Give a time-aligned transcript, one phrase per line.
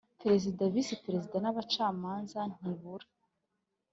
[0.21, 3.07] Perezida, Visi Perezida n ‘abacamanza ntibura